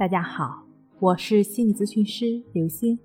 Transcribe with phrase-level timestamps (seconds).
[0.00, 0.64] 大家好，
[0.98, 2.98] 我是心理咨询师刘星。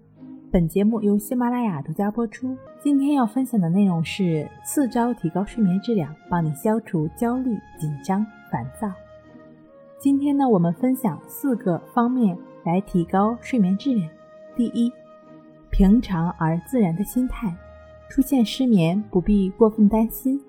[0.50, 2.58] 本节目由喜马拉雅独家播出。
[2.82, 8.90] 今天要分享的内容是四招提高睡眠质量，帮你消除焦虑、紧张、烦躁。
[10.00, 14.10] 今天呢，我们分享四个方面来提高睡眠质量。
[14.56, 14.90] 第一，
[15.72, 17.54] 平常而自然的心态，
[18.08, 20.42] 出现失眠不必过分担心，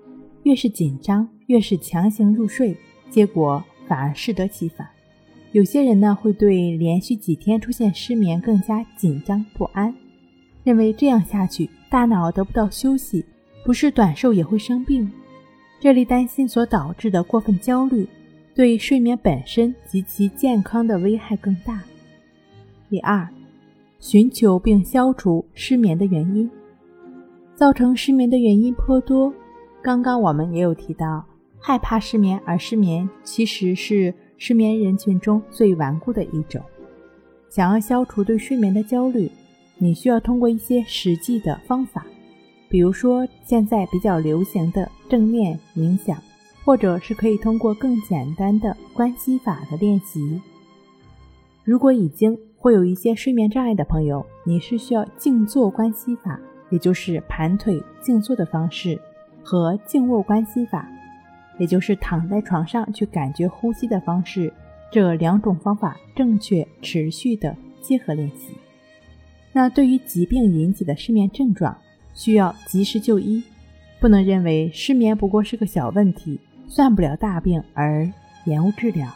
[0.43, 2.77] 越是紧张，越是强行入睡，
[3.09, 4.87] 结果反而适得其反。
[5.53, 9.93] 有些人呢会对连续几天出现失眠更加紧张不安，
[10.63, 13.25] 认为这样下去大脑得不到休息，
[13.63, 15.09] 不是短寿也会生病。
[15.79, 18.07] 这类担心所导致的过分焦虑，
[18.53, 21.81] 对睡眠本身及其健康的危害更大。
[22.89, 23.27] 第二，
[23.99, 26.49] 寻求并消除失眠的原因，
[27.55, 29.33] 造成失眠的原因颇多。
[29.81, 31.25] 刚刚我们也有提到，
[31.57, 34.13] 害怕失眠而失眠，其实是。
[34.37, 36.61] 失眠人群中最顽固的一种，
[37.49, 39.31] 想要消除对睡眠的焦虑，
[39.77, 42.05] 你需要通过一些实际的方法，
[42.69, 46.17] 比如说现在比较流行的正念冥想，
[46.63, 50.39] 或者是可以通过更简单的关系法的练习。
[51.63, 58.99] 如果已经会有一些睡眠障碍的朋友，你是需要静坐关系法，也就是盘腿静坐的方式，
[59.43, 60.87] 和静卧关系法。
[61.57, 64.51] 也就是躺在床上去感觉呼吸的方式，
[64.91, 68.53] 这两种方法正确持续的结合练习。
[69.53, 71.75] 那对于疾病引起的失眠症状，
[72.13, 73.43] 需要及时就医，
[73.99, 78.07] 不能认为失眠不过是个小问题，算不了大病而
[78.45, 79.07] 延误治疗。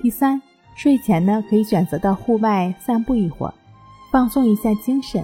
[0.00, 0.40] 第三，
[0.74, 3.54] 睡前呢可以选择到户外散步一会儿，
[4.10, 5.22] 放松一下精神。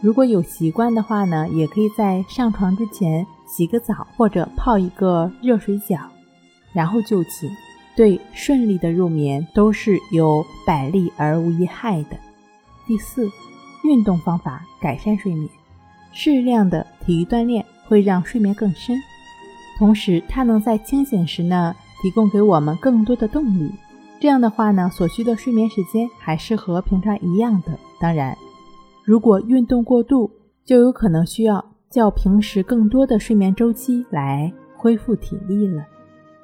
[0.00, 3.26] 如果有习惯的话呢，也可以在上床之前。
[3.50, 5.98] 洗个澡或者泡一个热水脚，
[6.72, 7.50] 然后就寝，
[7.96, 12.16] 对顺利的入眠都是有百利而无一害的。
[12.86, 13.28] 第四，
[13.82, 15.48] 运动方法改善睡眠，
[16.12, 18.96] 适量的体育锻炼会让睡眠更深，
[19.80, 23.68] 同时它能在清醒时呢提供给我们更多的动力。
[24.20, 27.76] 这样的话呢，所需的睡眠时间还是和平常一样的。
[27.98, 28.38] 当然，
[29.10, 30.30] 如果运动过度，
[30.64, 31.74] 就有可能需要。
[31.90, 35.84] 较平时更多的睡眠周期来恢复体力了。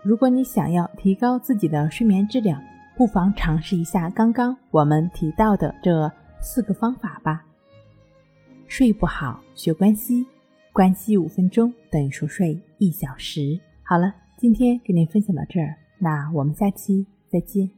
[0.03, 2.61] 如果你想要提高自己的睡眠质量，
[2.97, 6.11] 不妨尝试一下刚刚我们提到的这
[6.41, 7.47] 四个方法吧。
[8.67, 10.27] 睡不好学关系，
[10.73, 13.57] 关系五分钟等于熟睡一小时。
[13.85, 17.71] 好了，今天给您分享到这儿，那我们下期再见。